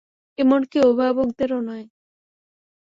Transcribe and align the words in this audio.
এমনকি 0.37 0.77
অভিভাবকদেরও 0.81 1.59
নয়। 1.61 1.85